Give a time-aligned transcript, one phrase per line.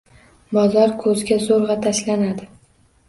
[0.57, 2.49] Bozor ko‘zga zo‘rg‘a tashlanadi.